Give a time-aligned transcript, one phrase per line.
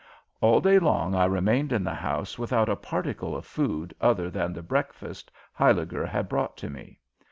[0.41, 4.51] All day long I remained in the house without a particle of food other than
[4.51, 6.97] the breakfast Huyliger had brought to me.